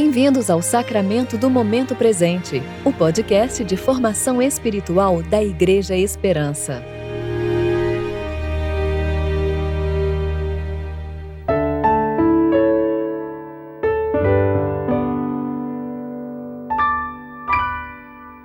Bem-vindos 0.00 0.48
ao 0.48 0.62
Sacramento 0.62 1.36
do 1.36 1.50
Momento 1.50 1.96
Presente, 1.96 2.62
o 2.84 2.92
podcast 2.92 3.64
de 3.64 3.76
formação 3.76 4.40
espiritual 4.40 5.24
da 5.24 5.42
Igreja 5.42 5.96
Esperança. 5.96 6.80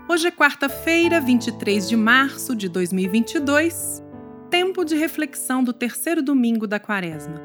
Hoje 0.09 0.29
é 0.29 0.31
quarta-feira, 0.31 1.21
23 1.21 1.88
de 1.88 1.95
março 1.95 2.55
de 2.55 2.67
2022, 2.67 4.01
tempo 4.49 4.83
de 4.83 4.95
reflexão 4.95 5.63
do 5.63 5.71
terceiro 5.71 6.23
domingo 6.23 6.65
da 6.65 6.79
quaresma. 6.79 7.39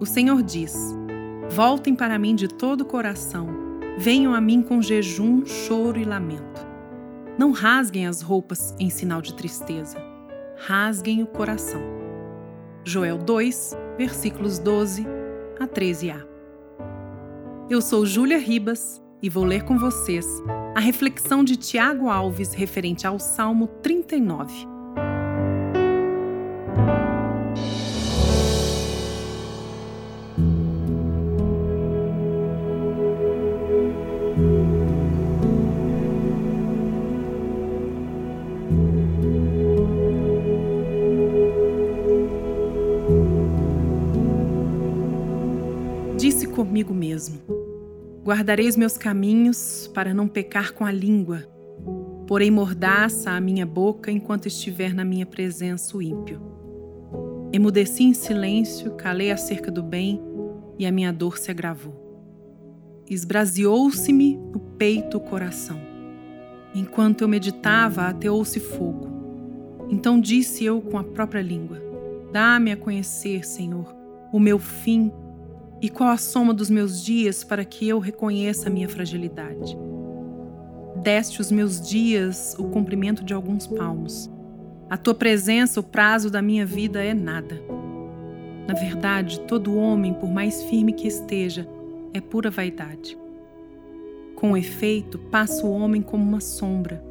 O 0.00 0.04
Senhor 0.04 0.42
diz. 0.42 1.05
Voltem 1.50 1.94
para 1.94 2.18
mim 2.18 2.34
de 2.34 2.48
todo 2.48 2.82
o 2.82 2.84
coração. 2.84 3.48
Venham 3.96 4.34
a 4.34 4.40
mim 4.40 4.62
com 4.62 4.82
jejum, 4.82 5.46
choro 5.46 5.98
e 5.98 6.04
lamento. 6.04 6.66
Não 7.38 7.50
rasguem 7.50 8.06
as 8.06 8.20
roupas 8.20 8.74
em 8.78 8.90
sinal 8.90 9.22
de 9.22 9.34
tristeza. 9.34 9.96
Rasguem 10.66 11.22
o 11.22 11.26
coração. 11.26 11.80
Joel 12.84 13.18
2, 13.18 13.76
versículos 13.96 14.58
12 14.58 15.06
a 15.58 15.66
13a. 15.66 16.26
Eu 17.70 17.80
sou 17.80 18.04
Júlia 18.04 18.38
Ribas 18.38 19.02
e 19.22 19.30
vou 19.30 19.44
ler 19.44 19.64
com 19.64 19.78
vocês 19.78 20.26
a 20.74 20.80
reflexão 20.80 21.42
de 21.42 21.56
Tiago 21.56 22.10
Alves 22.10 22.52
referente 22.52 23.06
ao 23.06 23.18
Salmo 23.18 23.66
39. 23.82 24.75
Mesmo: 47.16 47.40
os 48.68 48.76
meus 48.76 48.98
caminhos 48.98 49.90
para 49.94 50.12
não 50.12 50.28
pecar 50.28 50.74
com 50.74 50.84
a 50.84 50.92
língua, 50.92 51.48
porém 52.26 52.50
mordaça 52.50 53.30
a 53.30 53.40
minha 53.40 53.64
boca 53.64 54.10
enquanto 54.10 54.46
estiver 54.46 54.92
na 54.92 55.04
minha 55.04 55.24
presença 55.24 55.96
o 55.96 56.02
ímpio. 56.02 56.40
Emudeci 57.52 58.02
em 58.02 58.12
silêncio, 58.12 58.92
calei 58.96 59.30
acerca 59.30 59.70
do 59.70 59.82
bem 59.82 60.20
e 60.78 60.84
a 60.84 60.92
minha 60.92 61.10
dor 61.10 61.38
se 61.38 61.50
agravou. 61.50 62.04
Esbraseou-se-me 63.08 64.36
no 64.36 64.58
peito 64.58 65.16
o 65.16 65.20
coração. 65.20 65.80
Enquanto 66.74 67.22
eu 67.22 67.28
meditava, 67.28 68.08
ateou-se 68.08 68.60
fogo. 68.60 69.08
Então 69.88 70.20
disse 70.20 70.64
eu 70.64 70.82
com 70.82 70.98
a 70.98 71.04
própria 71.04 71.40
língua: 71.40 71.80
Dá-me 72.30 72.72
a 72.72 72.76
conhecer, 72.76 73.46
Senhor, 73.46 73.94
o 74.32 74.38
meu 74.38 74.58
fim 74.58 75.10
e 75.80 75.88
qual 75.88 76.10
a 76.10 76.16
soma 76.16 76.54
dos 76.54 76.70
meus 76.70 77.04
dias 77.04 77.44
para 77.44 77.64
que 77.64 77.86
eu 77.86 77.98
reconheça 77.98 78.68
a 78.68 78.72
minha 78.72 78.88
fragilidade. 78.88 79.76
Deste 81.02 81.40
os 81.40 81.50
meus 81.50 81.80
dias 81.80 82.54
o 82.58 82.64
comprimento 82.64 83.22
de 83.24 83.34
alguns 83.34 83.66
palmos. 83.66 84.30
A 84.88 84.96
tua 84.96 85.14
presença, 85.14 85.80
o 85.80 85.82
prazo 85.82 86.30
da 86.30 86.40
minha 86.40 86.64
vida 86.64 87.02
é 87.02 87.12
nada. 87.12 87.60
Na 88.66 88.74
verdade, 88.74 89.40
todo 89.40 89.76
homem, 89.76 90.14
por 90.14 90.28
mais 90.30 90.62
firme 90.64 90.92
que 90.92 91.06
esteja, 91.06 91.68
é 92.12 92.20
pura 92.20 92.50
vaidade. 92.50 93.16
Com 94.34 94.56
efeito, 94.56 95.18
passa 95.18 95.66
o 95.66 95.70
homem 95.70 96.02
como 96.02 96.22
uma 96.22 96.40
sombra. 96.40 97.02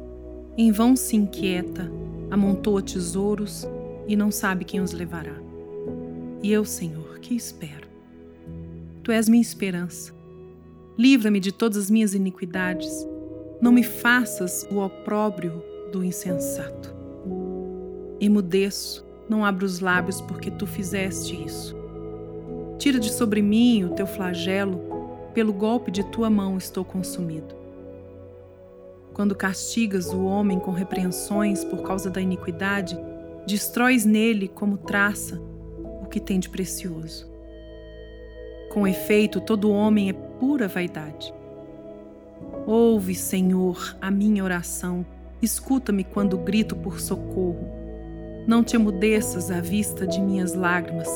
Em 0.56 0.70
vão 0.70 0.96
se 0.96 1.16
inquieta, 1.16 1.90
amontoa 2.30 2.82
tesouros 2.82 3.66
e 4.06 4.16
não 4.16 4.30
sabe 4.30 4.64
quem 4.64 4.80
os 4.80 4.92
levará. 4.92 5.36
E 6.42 6.52
eu, 6.52 6.64
Senhor, 6.64 7.18
que 7.20 7.34
espero? 7.34 7.85
Tu 9.06 9.12
és 9.12 9.28
minha 9.28 9.40
esperança. 9.40 10.12
Livra-me 10.98 11.38
de 11.38 11.52
todas 11.52 11.76
as 11.76 11.88
minhas 11.88 12.12
iniquidades. 12.12 13.06
Não 13.60 13.70
me 13.70 13.84
faças 13.84 14.66
o 14.68 14.78
opróbrio 14.78 15.62
do 15.92 16.02
insensato. 16.02 16.92
Emudeço, 18.20 19.06
não 19.28 19.44
abro 19.44 19.64
os 19.64 19.78
lábios 19.78 20.20
porque 20.20 20.50
tu 20.50 20.66
fizeste 20.66 21.40
isso. 21.40 21.76
Tira 22.78 22.98
de 22.98 23.12
sobre 23.12 23.40
mim 23.40 23.84
o 23.84 23.90
teu 23.90 24.08
flagelo, 24.08 24.80
pelo 25.32 25.52
golpe 25.52 25.92
de 25.92 26.02
tua 26.10 26.28
mão 26.28 26.58
estou 26.58 26.84
consumido. 26.84 27.54
Quando 29.14 29.36
castigas 29.36 30.12
o 30.12 30.24
homem 30.24 30.58
com 30.58 30.72
repreensões 30.72 31.64
por 31.64 31.80
causa 31.84 32.10
da 32.10 32.20
iniquidade, 32.20 32.98
destróis 33.46 34.04
nele 34.04 34.48
como 34.48 34.76
traça 34.76 35.40
o 36.02 36.06
que 36.06 36.18
tem 36.18 36.40
de 36.40 36.48
precioso. 36.50 37.35
Com 38.76 38.86
efeito, 38.86 39.40
todo 39.40 39.70
homem 39.70 40.10
é 40.10 40.12
pura 40.12 40.68
vaidade. 40.68 41.32
Ouve, 42.66 43.14
Senhor, 43.14 43.96
a 44.02 44.10
minha 44.10 44.44
oração, 44.44 45.02
escuta-me 45.40 46.04
quando 46.04 46.36
grito 46.36 46.76
por 46.76 47.00
socorro. 47.00 47.70
Não 48.46 48.62
te 48.62 48.76
emudeças 48.76 49.50
à 49.50 49.62
vista 49.62 50.06
de 50.06 50.20
minhas 50.20 50.52
lágrimas, 50.52 51.08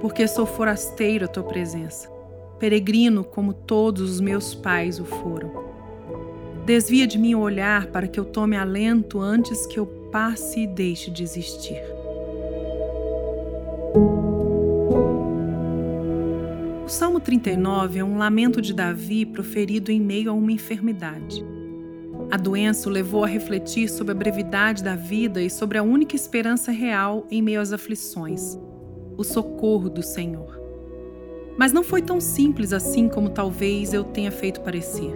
porque 0.00 0.26
sou 0.26 0.46
forasteiro 0.46 1.26
à 1.26 1.28
tua 1.28 1.42
presença, 1.42 2.08
peregrino 2.58 3.22
como 3.22 3.52
todos 3.52 4.12
os 4.12 4.18
meus 4.18 4.54
pais 4.54 4.98
o 4.98 5.04
foram. 5.04 5.52
Desvia 6.64 7.06
de 7.06 7.18
mim 7.18 7.34
o 7.34 7.40
olhar 7.40 7.88
para 7.88 8.08
que 8.08 8.18
eu 8.18 8.24
tome 8.24 8.56
alento 8.56 9.20
antes 9.20 9.66
que 9.66 9.78
eu 9.78 9.84
passe 10.10 10.60
e 10.60 10.66
deixe 10.66 11.10
de 11.10 11.22
existir. 11.22 11.82
O 16.84 16.88
Salmo 16.88 17.18
39 17.18 17.98
é 17.98 18.04
um 18.04 18.18
lamento 18.18 18.60
de 18.60 18.74
Davi 18.74 19.24
proferido 19.24 19.90
em 19.90 19.98
meio 19.98 20.30
a 20.30 20.34
uma 20.34 20.52
enfermidade. 20.52 21.42
A 22.30 22.36
doença 22.36 22.90
o 22.90 22.92
levou 22.92 23.24
a 23.24 23.26
refletir 23.26 23.88
sobre 23.88 24.12
a 24.12 24.14
brevidade 24.14 24.84
da 24.84 24.94
vida 24.94 25.40
e 25.40 25.48
sobre 25.48 25.78
a 25.78 25.82
única 25.82 26.14
esperança 26.14 26.70
real 26.70 27.26
em 27.30 27.40
meio 27.40 27.60
às 27.60 27.72
aflições 27.72 28.58
o 29.16 29.24
socorro 29.24 29.88
do 29.88 30.02
Senhor. 30.02 30.60
Mas 31.56 31.72
não 31.72 31.82
foi 31.82 32.02
tão 32.02 32.20
simples 32.20 32.72
assim 32.72 33.08
como 33.08 33.30
talvez 33.30 33.94
eu 33.94 34.04
tenha 34.04 34.30
feito 34.30 34.60
parecer. 34.60 35.14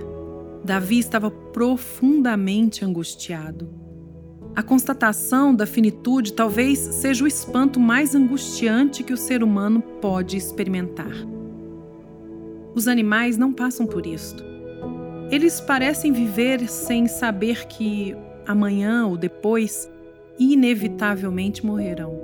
Davi 0.65 0.99
estava 0.99 1.31
profundamente 1.31 2.85
angustiado. 2.85 3.69
A 4.55 4.63
constatação 4.63 5.55
da 5.55 5.67
finitude 5.67 6.33
talvez 6.33 6.79
seja 6.79 7.25
o 7.25 7.29
espanto 7.29 7.79
mais 7.79 8.15
angustiante 8.15 9.03
que 9.03 9.13
o 9.13 9.17
ser 9.19 9.43
humano 9.43 9.83
pode 10.01 10.37
experimentar. 10.37 11.13
Os 12.79 12.87
animais 12.87 13.37
não 13.37 13.53
passam 13.53 13.89
por 13.89 14.07
isto. 14.07 14.45
Eles 15.33 15.61
parecem 15.61 16.13
viver 16.13 16.69
sem 16.69 17.09
saber 17.09 17.67
que 17.67 18.17
amanhã 18.47 19.05
ou 19.05 19.17
depois 19.17 19.91
inevitavelmente 20.39 21.67
morrerão. 21.67 22.17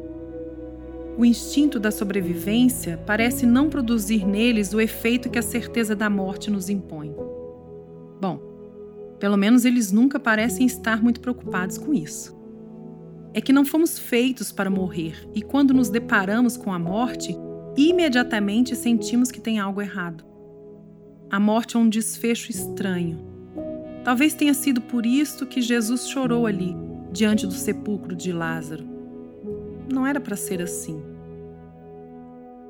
O 1.18 1.24
instinto 1.24 1.80
da 1.80 1.90
sobrevivência 1.90 3.02
parece 3.04 3.44
não 3.46 3.68
produzir 3.68 4.24
neles 4.24 4.72
o 4.72 4.80
efeito 4.80 5.28
que 5.28 5.40
a 5.40 5.42
certeza 5.42 5.96
da 5.96 6.08
morte 6.08 6.52
nos 6.52 6.68
impõe. 6.68 7.12
Bom, 8.20 8.38
pelo 9.18 9.36
menos 9.36 9.64
eles 9.64 9.90
nunca 9.90 10.20
parecem 10.20 10.66
estar 10.66 11.02
muito 11.02 11.20
preocupados 11.20 11.78
com 11.78 11.92
isso. 11.92 12.32
É 13.32 13.40
que 13.40 13.52
não 13.52 13.64
fomos 13.64 13.98
feitos 13.98 14.52
para 14.52 14.70
morrer 14.70 15.28
e 15.34 15.42
quando 15.42 15.74
nos 15.74 15.88
deparamos 15.88 16.56
com 16.56 16.72
a 16.72 16.78
morte, 16.78 17.36
imediatamente 17.76 18.76
sentimos 18.76 19.32
que 19.32 19.40
tem 19.40 19.58
algo 19.58 19.82
errado. 19.82 20.32
A 21.34 21.40
morte 21.40 21.76
é 21.76 21.80
um 21.80 21.88
desfecho 21.88 22.48
estranho. 22.48 23.18
Talvez 24.04 24.34
tenha 24.34 24.54
sido 24.54 24.80
por 24.80 25.04
isso 25.04 25.44
que 25.46 25.60
Jesus 25.60 26.08
chorou 26.08 26.46
ali, 26.46 26.76
diante 27.10 27.44
do 27.44 27.52
sepulcro 27.52 28.14
de 28.14 28.32
Lázaro. 28.32 28.84
Não 29.92 30.06
era 30.06 30.20
para 30.20 30.36
ser 30.36 30.62
assim. 30.62 31.02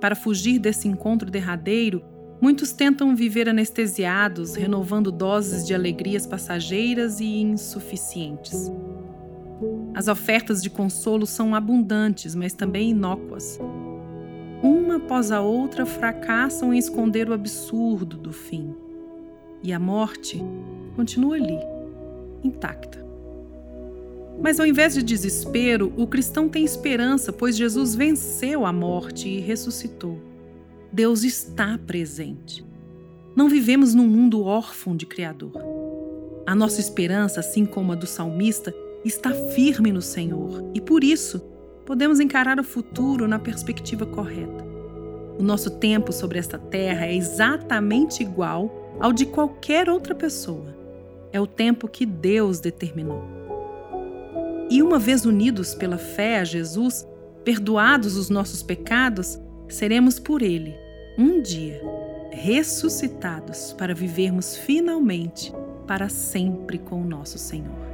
Para 0.00 0.16
fugir 0.16 0.58
desse 0.58 0.88
encontro 0.88 1.31
derradeiro, 1.31 2.02
muitos 2.40 2.72
tentam 2.72 3.14
viver 3.14 3.50
anestesiados, 3.50 4.55
renovando 4.55 5.12
doses 5.12 5.67
de 5.67 5.75
alegrias 5.75 6.26
passageiras 6.26 7.20
e 7.20 7.43
insuficientes. 7.43 8.72
As 9.94 10.08
ofertas 10.08 10.62
de 10.62 10.70
consolo 10.70 11.26
são 11.26 11.55
abundantes, 11.55 12.34
mas 12.34 12.55
também 12.55 12.93
inócuas 12.93 13.60
uma 14.64 14.96
após 14.96 15.31
a 15.31 15.43
outra 15.43 15.84
fracassam 15.84 16.72
em 16.72 16.78
esconder 16.78 17.28
o 17.28 17.34
absurdo 17.34 18.16
do 18.16 18.32
fim. 18.32 18.75
E 19.62 19.75
a 19.75 19.78
morte 19.78 20.43
continua 20.96 21.37
ali, 21.37 21.58
intacta. 22.43 23.05
Mas 24.40 24.58
ao 24.58 24.66
invés 24.66 24.94
de 24.94 25.02
desespero, 25.02 25.93
o 25.96 26.06
cristão 26.06 26.49
tem 26.49 26.64
esperança, 26.64 27.31
pois 27.31 27.56
Jesus 27.56 27.94
venceu 27.94 28.64
a 28.64 28.72
morte 28.72 29.28
e 29.28 29.38
ressuscitou. 29.38 30.19
Deus 30.90 31.25
está 31.25 31.78
presente. 31.87 32.64
Não 33.37 33.50
vivemos 33.50 33.94
num 33.94 34.06
mundo 34.06 34.44
órfão 34.44 34.96
de 34.96 35.05
Criador. 35.05 35.52
A 36.46 36.55
nossa 36.55 36.81
esperança, 36.81 37.40
assim 37.40 37.67
como 37.67 37.93
a 37.93 37.94
do 37.94 38.06
salmista, 38.06 38.75
está 39.05 39.31
firme 39.32 39.93
no 39.93 40.00
Senhor 40.00 40.70
e 40.75 40.81
por 40.81 41.05
isso 41.05 41.43
podemos 41.84 42.20
encarar 42.20 42.58
o 42.58 42.64
futuro 42.64 43.28
na 43.28 43.38
perspectiva 43.38 44.06
correta. 44.06 44.64
O 45.38 45.42
nosso 45.42 45.70
tempo 45.70 46.12
sobre 46.12 46.38
esta 46.38 46.58
terra 46.58 47.06
é 47.06 47.14
exatamente 47.14 48.22
igual 48.22 48.96
ao 49.00 49.12
de 49.12 49.26
qualquer 49.26 49.88
outra 49.88 50.14
pessoa. 50.14 50.75
É 51.32 51.40
o 51.40 51.46
tempo 51.46 51.88
que 51.88 52.06
Deus 52.06 52.60
determinou. 52.60 53.22
E 54.70 54.82
uma 54.82 54.98
vez 54.98 55.26
unidos 55.26 55.75
pela 55.75 55.98
fé 55.98 56.38
a 56.38 56.44
Jesus, 56.44 57.06
perdoados 57.44 58.16
os 58.16 58.31
nossos 58.31 58.62
pecados, 58.62 59.38
seremos 59.69 60.19
por 60.19 60.42
Ele, 60.42 60.75
um 61.19 61.42
dia, 61.42 61.81
ressuscitados 62.31 63.72
para 63.72 63.94
vivermos 63.94 64.56
finalmente 64.56 65.52
para 65.86 66.08
sempre 66.08 66.78
com 66.78 67.02
o 67.02 67.04
nosso 67.04 67.38
Senhor. 67.38 67.84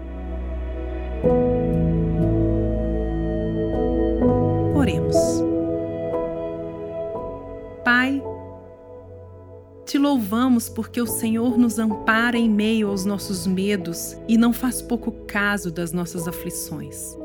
Louvamos 10.11 10.69
porque 10.69 11.01
o 11.01 11.07
Senhor 11.07 11.57
nos 11.57 11.79
ampara 11.79 12.37
em 12.37 12.51
meio 12.51 12.89
aos 12.89 13.05
nossos 13.05 13.47
medos 13.47 14.17
e 14.27 14.37
não 14.37 14.53
faz 14.53 14.83
pouco 14.83 15.13
caso 15.27 15.71
das 15.71 15.93
nossas 15.93 16.27
aflições. 16.27 17.17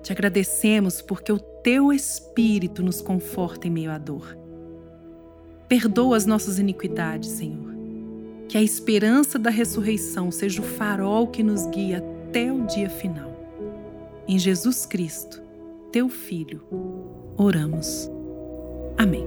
Te 0.00 0.12
agradecemos 0.12 1.02
porque 1.02 1.32
o 1.32 1.38
teu 1.38 1.92
Espírito 1.92 2.80
nos 2.80 3.00
conforta 3.00 3.66
em 3.66 3.70
meio 3.70 3.90
à 3.90 3.98
dor. 3.98 4.38
Perdoa 5.66 6.16
as 6.16 6.26
nossas 6.26 6.60
iniquidades, 6.60 7.30
Senhor. 7.30 7.74
Que 8.48 8.56
a 8.56 8.62
esperança 8.62 9.36
da 9.36 9.50
ressurreição 9.50 10.30
seja 10.30 10.60
o 10.60 10.64
farol 10.64 11.26
que 11.26 11.42
nos 11.42 11.66
guia 11.66 11.98
até 12.28 12.52
o 12.52 12.66
dia 12.66 12.88
final. 12.88 13.32
Em 14.28 14.38
Jesus 14.38 14.86
Cristo, 14.86 15.42
teu 15.90 16.08
Filho, 16.08 16.62
oramos. 17.36 18.08
Amém. 18.96 19.26